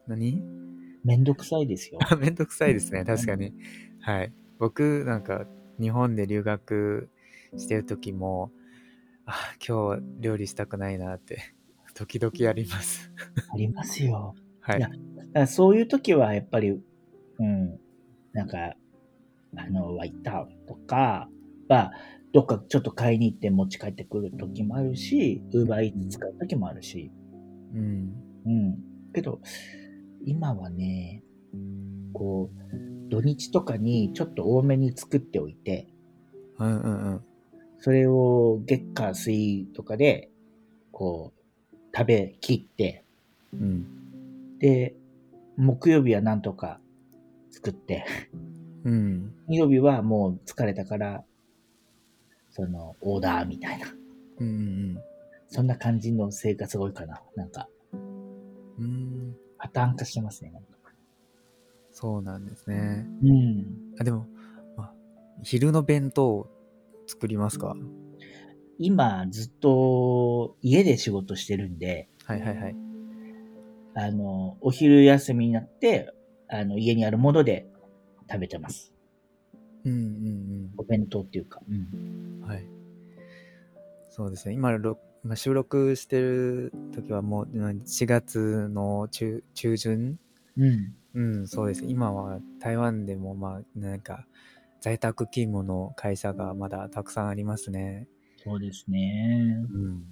[0.07, 0.45] 何？
[1.03, 1.99] めんどくさいですよ。
[2.09, 3.53] あ めんどくさいですね、確かに。
[3.99, 4.33] はい。
[4.59, 5.47] 僕、なんか、
[5.81, 7.11] 日本で留学
[7.57, 8.51] してる時も、
[9.27, 9.35] あ、
[9.67, 11.55] 今日料理したくないなって、
[11.95, 13.13] 時々あります。
[13.53, 14.35] ありますよ。
[14.61, 15.47] はいい。
[15.47, 17.79] そういう時はやっぱり、うん、
[18.33, 18.75] なんか、
[19.57, 21.29] あの、ワイタウンとか
[21.69, 21.93] は、
[22.33, 27.11] どっかちょっと買いに行って持ち帰ってくる時もあるし、ウーバーイーツ使う時もあるし、
[27.75, 28.15] うん。
[28.45, 28.79] うん。
[29.13, 29.41] けど、
[30.25, 31.23] 今はね、
[32.13, 35.89] こう、土日とかにちょっと多めに作っておいて、
[36.59, 37.25] うんうんうん。
[37.79, 40.29] それを月火水とかで、
[40.93, 41.33] こ
[41.73, 43.07] う、食べきって、
[43.55, 44.59] うん。
[44.59, 44.97] で、
[45.57, 46.79] 木曜日はなんとか
[47.51, 48.05] 作って、
[48.85, 49.33] うん。
[49.47, 51.25] 金曜日はもう疲れたから、
[52.51, 53.87] その、オーダーみたいな。
[54.41, 54.99] うんうん
[55.49, 57.23] そんな感じの生活が多いかな。
[57.35, 58.77] なんか、うん。
[58.79, 59.37] うん。
[59.57, 60.51] パターン化してますね。
[60.51, 60.76] なんか
[61.99, 63.07] そうなんですね。
[63.23, 63.65] うん。
[63.99, 64.27] あ、でも、
[64.77, 64.93] あ
[65.43, 66.47] 昼の弁当
[67.07, 67.75] 作りますか？
[68.79, 72.77] 今、ずっと家で仕事してるんで、はいはいはい。
[73.95, 76.13] あの、お昼休みになって、
[76.49, 77.67] あの、家にあるもので
[78.31, 78.93] 食べてます。
[79.87, 81.63] うんうんお弁当っていうか。
[81.67, 82.41] うん。
[82.43, 82.47] うん。
[82.47, 82.69] はい。
[84.11, 84.55] そうですね。
[84.55, 90.19] 今、ろ今収録してる時はもううん4月の中中旬
[90.57, 90.95] うん。
[91.15, 91.85] うん、そうです。
[91.87, 94.27] 今は台湾でもまあ、なんか、
[94.81, 98.07] 在宅勤務の会社がまだたくさんありますね。
[98.37, 99.57] そうですね。
[99.73, 100.05] うん。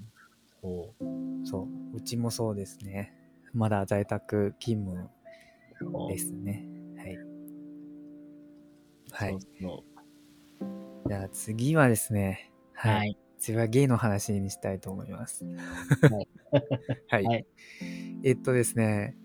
[0.62, 1.46] そう。
[1.46, 1.96] そう。
[1.96, 3.14] うちもそうですね。
[3.52, 5.10] まだ在宅勤務
[6.08, 6.66] ですね。
[6.96, 7.18] はい。
[9.12, 9.38] はい。
[11.06, 12.96] じゃあ次はですね、はい。
[12.96, 13.18] はい。
[13.38, 15.44] 次はゲイの話にしたいと思います。
[15.44, 16.28] はい。
[17.08, 17.24] はい。
[17.24, 17.46] はい
[18.24, 19.16] えっとですね、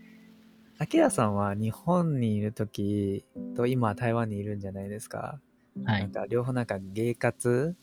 [0.82, 3.26] アキラさんは日本にいるとき
[3.58, 5.42] と今台湾にいるんじゃないですか？
[5.84, 6.02] はい。
[6.04, 7.76] なんか両方なんかゲイ活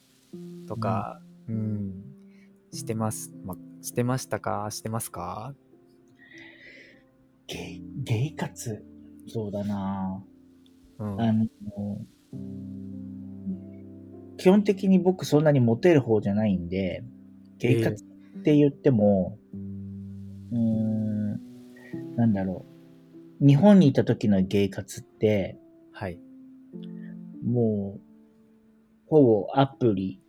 [0.67, 1.93] とか、うん、
[2.73, 4.69] してます、ま、してましたか？
[4.71, 5.55] してますか？
[7.47, 8.83] ゲイ、ゲイ活？
[9.29, 10.25] そうだな
[10.99, 11.21] うん。
[11.21, 11.47] あの、
[14.39, 17.05] 基本的に僕そんなにモテる方じゃないんで、
[17.59, 18.07] ゲイ活っ
[18.43, 21.33] て言っても、うーん、
[22.17, 22.76] なんだろう。
[23.41, 25.59] 日本にいた時のゲイ活って、
[25.93, 26.19] はい。
[27.45, 28.01] もう、
[29.09, 30.21] ほぼアプリ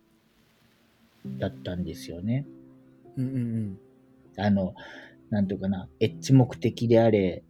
[1.38, 2.46] だったんですよね。
[3.16, 3.78] うんうん
[4.40, 4.74] あの、
[5.30, 7.42] なんていうかな、エッジ目的であれ、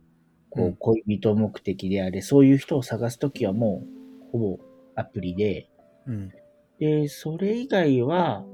[0.50, 4.58] こうんう、恋人目的であれ、そういう人を探すときはもう、ほぼ
[4.94, 5.68] アプリで、
[6.06, 6.14] うん。
[6.14, 6.32] うん。
[6.78, 8.44] で、それ以外は、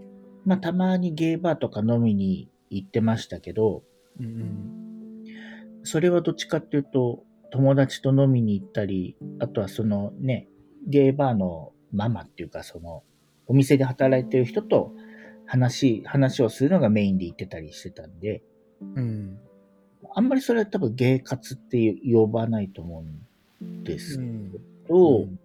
[0.44, 3.84] まあ、たまにゲーバーとか飲みに行ってましたけど、
[4.18, 4.83] うんうん。
[5.84, 10.48] それはどっちかっていうと、友達と飲みに行ったり、あとはそのね、
[10.88, 13.04] ゲーバーのママっていうか、その、
[13.46, 14.92] お店で働いてる人と
[15.46, 18.42] 話、話をするのがメインで行ってたりしてたんで、
[18.80, 19.38] うん。
[20.14, 23.04] あんまりそれは多分ゲイ活って呼ばないと思
[23.60, 24.52] うんですけうん。
[24.88, 25.38] ど、うん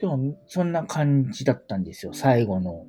[0.00, 2.14] でもそんな感じだったんですよ。
[2.14, 2.86] 最後の、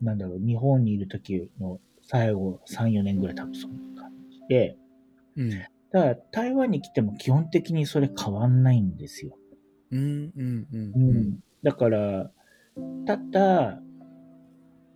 [0.00, 4.76] なんだろう、日本にいる時の最後3、4年ぐらい多分そんな感じで、
[5.36, 5.50] うん。
[5.50, 9.36] だから台湾に来ても基本的にそれ変わんないんですよ。
[9.90, 11.16] うんうんうんううん。
[11.16, 11.38] ん。
[11.62, 12.30] だから、
[13.06, 13.80] ただ、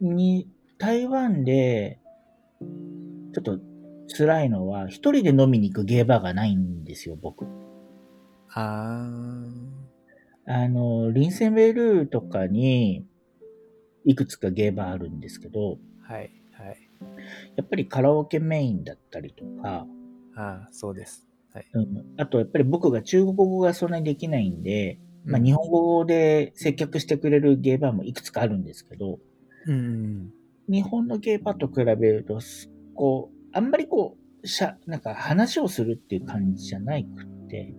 [0.00, 2.00] に、台湾で、
[3.32, 3.60] ちょっと
[4.16, 7.46] 辛いのは、一人で飲みに行くゲーバーがないんですよ、僕。
[8.50, 9.08] あ
[10.46, 13.06] あの、リンセンベルーとかに、
[14.04, 16.12] いくつかゲーバーあるんですけど、ー。
[16.12, 16.30] はい。
[16.52, 16.90] はい。
[17.56, 19.86] やっぱりカラオケメインだったりとか、
[20.36, 21.26] ああ、そうです。
[21.52, 21.66] はい。
[21.74, 29.18] うん、あとやっぱり僕が中国語がそんなにできないんで、まあ、うん日本語で接客してくれるゲーバーもいくつかあるんですけど、
[29.66, 30.30] うんうん
[30.66, 37.74] 日本のゲーバーと比べると、すこう、あんまりこう、しゃ、なんか話をするっていう感じじゃないくって、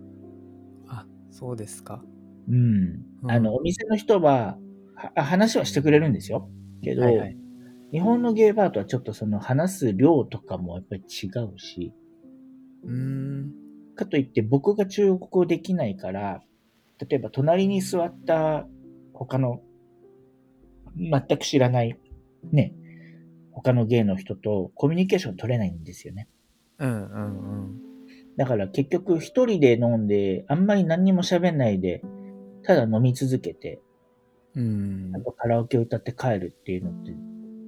[0.86, 0.90] うん。
[0.90, 2.02] あ、そうですか。
[2.48, 3.04] うん。
[3.22, 4.56] うんあの、お店の人は、
[4.94, 6.48] は話はしてくれるんですよ。
[6.82, 7.36] けど、はいはい。
[7.92, 11.92] 日本のゲーバーとはちょっとその話す量とかもやっぱり違うし、
[12.86, 13.52] うーん。
[13.96, 16.42] かといって僕が中国語できないから、
[16.98, 18.66] 例えば隣に座った
[19.12, 19.62] 他の
[20.96, 21.98] 全く知らない
[22.52, 22.74] ね、
[23.52, 26.28] 他のゲイの人とコミュニケーション取れないんですよね。
[26.78, 27.80] うんうんうん。
[28.36, 32.02] だから結局一人で飲んで、あんまり何にも喋んないで、
[32.62, 33.80] ただ飲み続けて、
[34.54, 35.20] うんあ。
[35.20, 37.14] とカラオケを歌って帰るっていうのって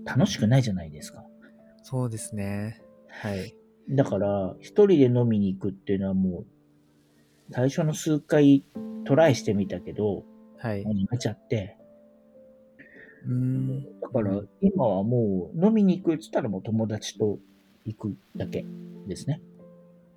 [0.04, 1.24] 楽しくないじゃないですか。
[1.82, 2.82] そうですね。
[3.08, 3.54] はい。
[3.90, 6.46] だから、一人で飲みに行くっていうのはもう、
[7.52, 8.64] 最初の数回
[9.04, 10.24] トライしてみたけど、
[10.58, 10.84] はい。
[10.84, 11.78] もうやめちゃって、
[13.24, 14.00] うーん。
[14.00, 17.38] だから今はもう飲みに行くって言ったらもう友達と
[17.84, 18.64] 行くだけ
[19.06, 19.40] ですね。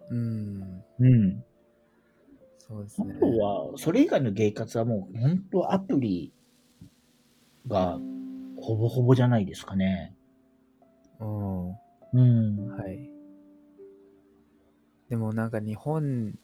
[0.09, 0.83] うん。
[0.99, 1.39] うん。
[1.39, 1.51] あ
[2.67, 3.13] そうですね。
[3.19, 6.33] とは、それ以外のゲイ活はもう本当アプリ
[7.67, 7.99] が
[8.59, 10.15] ほぼほぼじゃないですかね。
[11.19, 11.69] うん。
[12.13, 12.67] うん。
[12.77, 13.10] はい。
[15.11, 16.39] でもなんか日本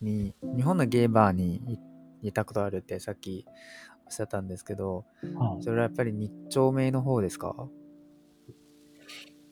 [0.00, 1.78] に、日本のゲイバーに
[2.22, 3.44] いいたことあるってさっき
[4.06, 5.04] おっしゃったんですけど、
[5.38, 7.68] はいそれはやっぱり日丁目の方ですか？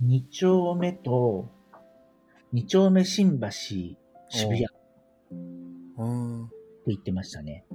[0.01, 1.51] 二丁目と、
[2.53, 3.99] 二丁目新橋、渋
[4.31, 4.75] 谷って
[5.99, 6.51] うん。
[6.87, 7.67] 言ってましたね。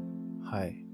[0.43, 0.87] はい。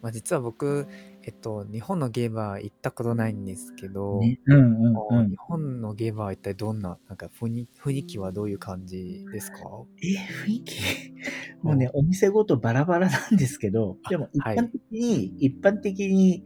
[0.00, 0.88] まあ実は僕、
[1.24, 5.28] えっと、日本のゲイバー行ったことないんですけど、ね、うんうんうん。
[5.28, 5.36] あ日。
[5.38, 9.86] 本のゲイバーは一体どんな、なんか雰囲雰囲気はどういう感じですか？
[10.02, 10.06] え、
[10.46, 10.80] 雰囲気？
[11.62, 14.62] もうね、お店ごとバラバラなんですけど、でも一はい。
[14.62, 16.44] 般的に、一般的に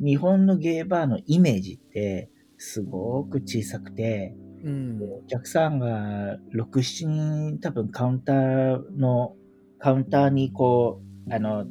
[0.00, 5.10] 日本のゲーバーのイメージって、すごく小さくて、うん。
[5.20, 9.36] お客さんが6、7人多分カウンターの、
[9.78, 11.66] カウンターにこう、あの、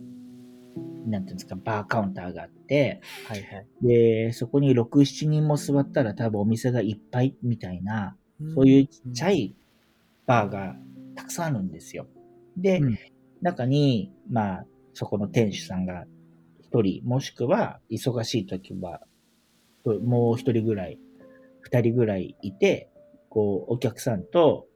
[1.08, 3.68] なんていうんですか、バーカウンターがあって、はいはい。
[3.82, 8.16] で、そこに6、7人も座ったら多分お店がいっぱいみたいな、
[8.56, 9.38] そういうちっちゃい。
[9.40, 9.56] い
[10.30, 10.76] バーが
[11.16, 12.06] たくさんあるんですよ。
[12.56, 12.98] で、うん
[13.42, 16.04] 中に、まあ、そこの店主さんが
[16.60, 19.00] 一人、もしくは忙しい時は、
[19.86, 21.00] ともう一人ぐらい、
[21.62, 22.90] 二人ぐらいいて、
[23.30, 24.68] こう、お客さんと、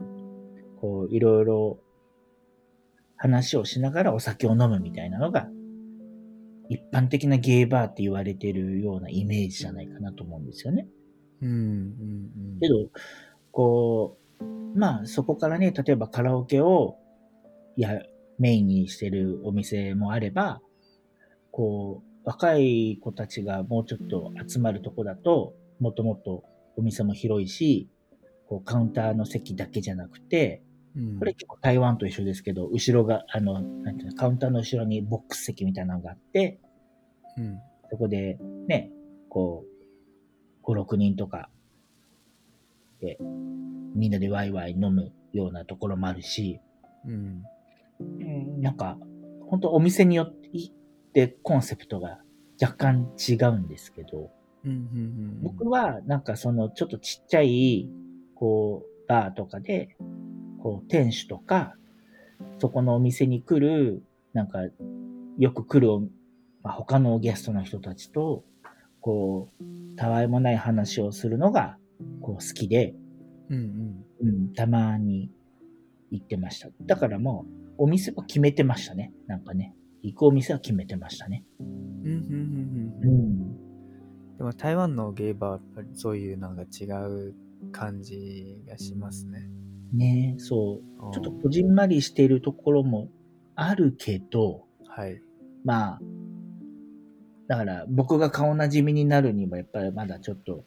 [0.80, 1.80] こう、いろいろ
[3.18, 5.50] 話をしながらお酒を飲むみたいなのが、
[6.74, 10.88] 一般的なゲイバーって言われてるようなイメージじゃないかなと思うんですよね。
[11.42, 12.90] うんうんうんけど、
[13.52, 14.44] こう、
[14.78, 16.98] まあそこからね、例えばカラオケを、
[17.76, 18.02] いや、
[18.40, 20.62] メインにしてるお店もあれば、
[21.52, 26.44] こう、若い子たちがもうちょっと集まるとこだと、もっともっと
[26.78, 27.90] お店も広いし、
[28.48, 30.64] こうカウンターの席だけじゃなくて、
[30.96, 31.20] うん。
[31.20, 36.60] これ結構台湾と一緒ですけど、後ろが、あの、なんていうの、カウンターの後ろにボックス席みたいなのがあって、
[37.38, 37.60] うん。
[37.90, 38.92] そこでね、
[39.30, 39.66] こ
[40.66, 41.50] う、5、6人とか
[43.00, 43.18] で、
[43.96, 46.60] みんなでワイワイ飲むようなところもあるし、
[47.06, 47.44] うん。
[48.00, 48.98] うんなんか、
[49.48, 50.34] 本当お店によっ
[51.14, 52.20] てコンセプトが
[52.62, 54.32] 若干違うんですけど、
[54.66, 55.42] うんうんうん。
[55.44, 57.90] 僕はなんかそのちょっとちっちゃい、
[58.36, 59.96] こう、バーとかで、
[60.64, 61.76] こう、店主とか、
[62.58, 64.60] そこのお店に来る、なんか、
[65.38, 66.08] よく来るお、ま
[66.64, 68.46] あ、他のゲストの人たちと、
[69.02, 71.78] こう、たわいもない話をするのが、
[72.22, 72.96] こう、好きで、
[73.50, 75.30] うんうん、たまに
[76.12, 76.70] 行ってました。
[76.84, 77.46] だからも
[77.78, 79.12] う、お店は決めてましたね。
[79.28, 79.76] なんかね。
[80.02, 81.44] 行くお店は決めてましたね。
[81.60, 83.16] うんうんうんうんううん
[84.36, 84.38] ん。
[84.38, 87.36] でも台湾のゲイバーはやっぱりそういうなんか違う
[87.74, 89.50] 感じがしますね。
[89.94, 91.14] ねそう。
[91.14, 93.10] ちょっとうんこじんまりしているところも
[93.56, 95.22] あるけど、はい。
[95.64, 96.00] まあ、
[97.48, 100.66] だから僕が顔なじみになるにはやっぱりまだちょっと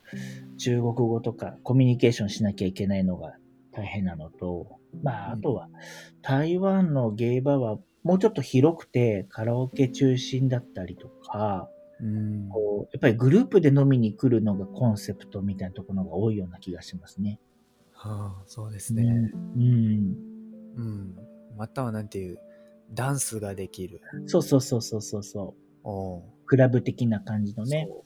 [0.58, 3.34] 中国語とかコミュニケーションしなきゃいけないのが
[3.72, 5.68] 大変なのと、まああとは
[6.22, 11.68] 台湾のゲイバーはもうちょっと広くてカラオケ中心だったりとか、
[12.00, 12.48] うん。
[12.50, 17.40] こうやっぱりグループで飲みに来るのがコンセプトみたいなところが多いような気がしますね。
[17.96, 19.02] はあ、そうですね。
[19.02, 20.16] うん。
[20.76, 21.16] うん。
[21.56, 22.38] またはなんていう、
[22.92, 24.00] ダンスができる。
[24.26, 25.54] そうそうそうそうそうそ
[25.84, 26.46] う。
[26.46, 27.88] クラブ的な感じのね。
[27.88, 28.04] そ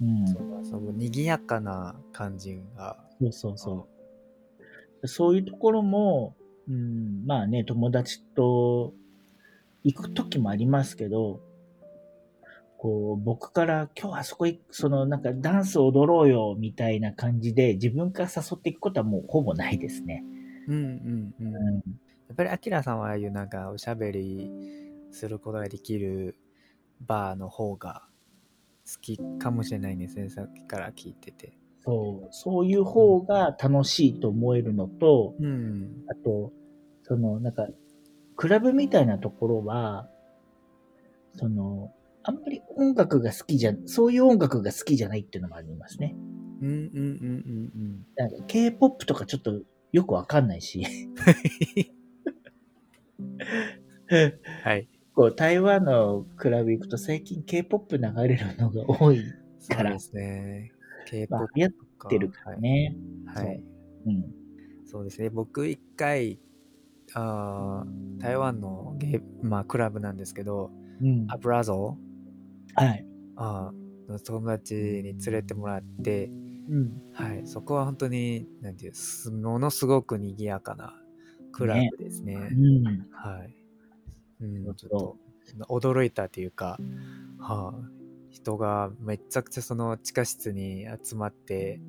[0.00, 0.64] ううん。
[0.64, 2.96] そう賑やかな感じが。
[3.20, 3.88] そうそうそ
[5.02, 5.08] う。
[5.08, 6.36] そういうところも、
[6.68, 8.94] うん、まあね、友達と
[9.82, 11.40] 行く時もありますけど、
[12.82, 20.24] こう、僕から今日あそこ行く、そのなんかダンス踊ろうよみたいな感じで自分から誘っていくことはもうほぼないですね。
[20.66, 21.54] うんうんうん。
[21.54, 21.74] うん。
[21.76, 21.80] や
[22.32, 24.50] っぱりアキラさんはああいうなんかおしゃべり
[25.12, 26.36] することができる
[27.06, 28.02] バーの方が
[28.92, 30.28] 好きかもしれないですね。
[30.28, 31.56] さっきから聞いてて。
[31.84, 36.04] そう、そういう方が楽しいと思えるのと、うん。
[36.08, 36.52] あと、
[37.04, 37.68] その、なんか、
[38.34, 40.08] クラブみたいなところは、
[41.36, 46.14] その、あんまり音楽が好きじゃ、そういう音楽が好きじゃないっていうのもありますね。
[46.60, 50.86] うんうんうんうんなんか K-POP とかちょっとよくわかんないし、
[54.08, 54.32] うん。
[54.62, 54.88] はい。
[55.14, 59.20] こう台湾のクラブ行くと最近 K-POP 流れるのが多い、
[59.58, 60.72] そうですね。
[61.28, 62.96] まあ K-POP 流行っかてるからね。
[63.26, 63.46] はい。
[63.46, 63.64] はい。
[64.06, 64.24] うん。
[64.86, 65.30] そうですね。
[65.30, 66.38] 僕一回、
[67.14, 71.26] あー台湾のゲーまあクラブなんですけど、うん。
[71.28, 71.98] アブラゾ
[72.74, 73.06] はい。
[73.36, 73.72] あ
[74.24, 77.02] 友達に連れてもらって、うん。
[77.12, 80.94] はい、そこは本当に、なんていう、すものすごく賑やかな
[81.52, 82.34] クラブですね。
[82.34, 82.84] うん。
[83.10, 83.56] はい。
[84.40, 85.16] うん、ちょっと
[85.68, 86.78] 驚いたっていうか、
[87.38, 87.88] はあ、
[88.30, 91.80] 人がめちゃくちゃその地下室に集まって、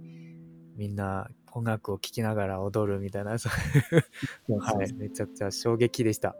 [0.75, 6.35] みんな音楽を聴きながら踊るみたいな、はい、めちゃくちゃ衝撃でした。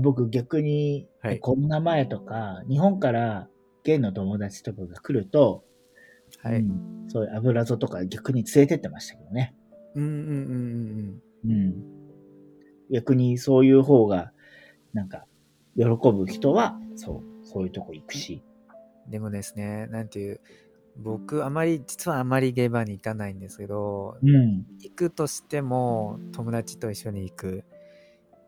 [0.00, 3.48] 僕逆に、はいコロナ前とか、日本から
[3.84, 5.64] ゲイの友達とかが来ると、
[6.42, 6.56] はい。
[6.56, 9.54] う、うんんそういう油ぞとか逆に連れてってましたけどね。
[9.94, 10.12] うん、うん、
[11.44, 11.74] うんうん。
[12.90, 14.32] 逆にそういう方が、
[14.92, 15.26] なんか、
[15.76, 18.42] 喜ぶ人は、そう、そういうとこ行くし。
[19.04, 19.10] うん。
[19.10, 20.40] でもですね、なんていう、
[20.96, 24.66] 僕、あまり、実はあまりゲイバーに行かないんですけど、うん。
[24.80, 27.64] 行くとしても友達と一緒に行く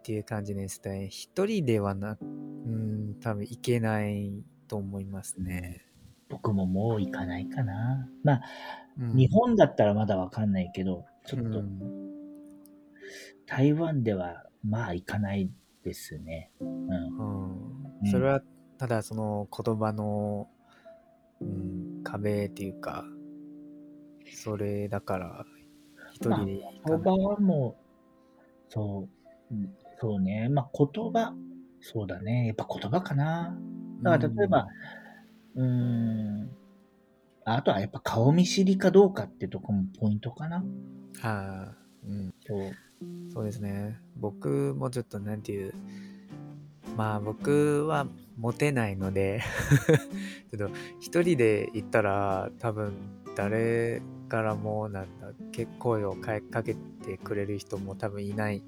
[0.04, 1.08] っていう感じですね。
[1.10, 5.86] 一人ではな、うん、多分行けないと思いますね。
[6.28, 8.06] 僕ももう行かないかな。
[8.22, 8.42] まあ、
[9.00, 11.80] うん日本だったらまだわかんないけど、ちょっと、うん
[13.46, 15.50] 台湾では、まあ行かない
[15.82, 16.50] ですね。
[16.60, 18.02] うん。
[18.02, 18.42] うんそれは
[18.76, 20.50] ただその言葉の、
[21.40, 23.06] うん、壁っていうか、
[24.34, 25.46] それだから
[26.12, 26.52] 一人で
[26.84, 27.26] 行言葉かない。
[27.26, 27.78] はも
[28.68, 29.08] う、そ
[29.50, 30.48] う、うんそうね。
[30.48, 31.34] まあ言葉、
[31.80, 32.46] そうだね。
[32.46, 33.56] やっぱ言葉かな。
[34.02, 34.68] だから例えば、
[35.54, 36.50] うーん、
[37.44, 40.58] あとはやっぱ顔見知りかどうかってとこもポイントかな。
[40.58, 41.76] うん、ああ、
[42.06, 42.72] うん、そう。
[43.32, 43.98] そうですね。
[44.16, 45.74] 僕もちょっとなんていう、
[46.96, 49.42] まあ僕はモテないので
[50.56, 52.94] ちょっと一人で行ったら多分
[53.36, 54.00] 誰
[54.34, 58.64] からもなんだ結声をかけてくれる人も多分いない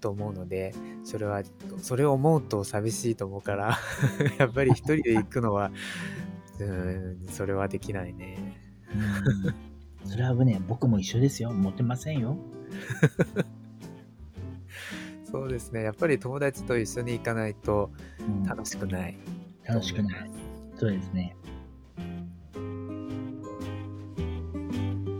[0.00, 1.42] と思うのでそれは
[1.82, 3.78] それを思うと寂しいと思うから
[4.40, 5.70] やっぱり一人で行くのは
[6.60, 8.58] うんそれはできないね。
[10.06, 11.52] それはね僕も一緒ですよ。
[11.52, 12.38] モテませんよ。
[15.30, 15.82] そうですね。
[15.82, 17.90] やっぱり友達と一緒に行かないと
[18.46, 19.18] 楽しくない、
[19.68, 20.30] うん、楽しくない。
[20.78, 21.36] そうですね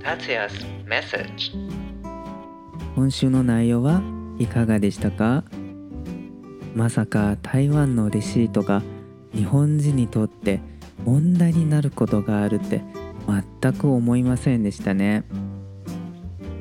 [0.03, 1.53] 達也 's message.
[2.96, 4.03] 今週の内容は
[4.38, 5.44] いかがでしたか？
[6.74, 8.82] まさか台湾のレシートが
[9.32, 10.61] 日本人にとって
[11.05, 12.82] 問題になることがあるって
[13.61, 15.24] 全く思いませんでしたね。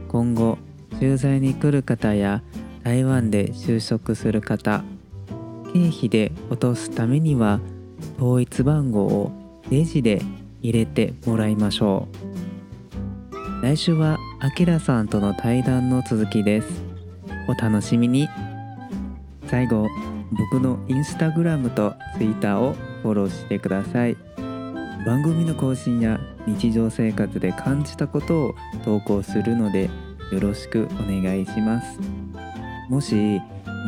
[0.07, 0.57] 今後
[0.99, 2.43] 駐在に来る方や
[2.83, 4.83] 台湾で就職する方
[5.73, 7.59] 経費で落とすためには
[8.17, 9.31] 統一番号を
[9.71, 10.21] レジで
[10.61, 12.30] 入れてもらいましょう。
[13.61, 16.81] 来週はあきらさんとの対談の続きです。
[17.47, 18.27] お楽しみに。
[19.45, 19.87] 最後
[20.31, 24.17] 僕のインスタグラムとツイッターをフォローしてください。
[25.05, 29.91] 番組の更新や日常生活で感じたことを投稿するので
[30.31, 31.99] よろしくお願いします。
[32.89, 33.39] もし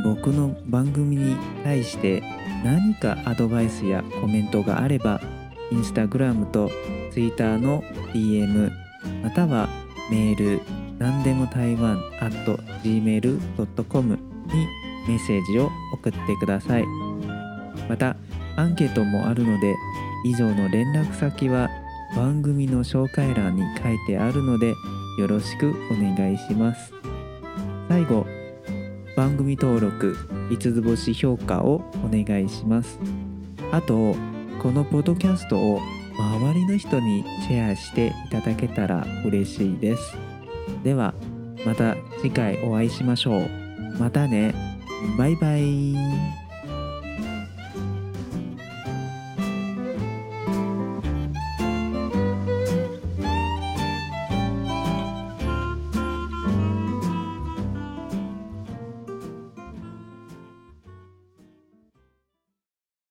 [0.03, 2.21] 僕の番組に対して
[2.63, 5.19] 何かアドバイスやコメントがあれば
[5.71, 6.69] インスタグラムと
[7.11, 7.81] ツイッターの
[8.13, 8.82] DM
[9.23, 9.69] または
[10.09, 10.61] メール
[10.99, 12.35] 何でも台湾 at
[12.83, 14.67] gmail.com に
[15.07, 16.85] メッセージを送ってください。
[17.89, 18.15] また
[18.55, 19.75] アンケートもあるので
[20.25, 21.69] 以上の連絡先は
[22.15, 24.73] 番組の紹介欄に書いてあるので
[25.17, 26.93] よろしくお願いします。
[27.89, 28.25] 最後
[29.15, 30.15] 番組登録
[30.49, 32.99] 5つ星評価をお願いします。
[33.71, 34.15] あと
[34.61, 35.79] このポッドキャストを
[36.17, 40.17] 周りの人にシェアしていただけたら嬉しいです。
[40.83, 41.13] では
[41.65, 43.49] また次回お会いしましょう。
[43.99, 44.53] またね。
[45.17, 46.42] バイバイ。